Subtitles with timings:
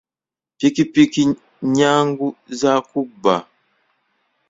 [0.57, 2.27] Piki piki nnyangu
[2.59, 3.35] za kubba.